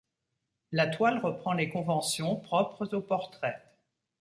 [0.71, 3.61] La toile reprend les conventions propres au portrait.